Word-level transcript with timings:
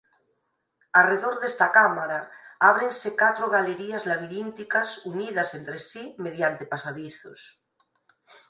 Arredor 1.01 1.35
desta 1.43 1.67
cámara 1.77 2.19
ábrense 2.71 3.09
catro 3.21 3.45
galerías 3.55 4.03
labirínticas 4.11 4.89
unidas 5.13 5.49
entre 5.59 5.77
si 5.89 6.03
mediante 6.25 6.63
pasadizos. 6.73 7.39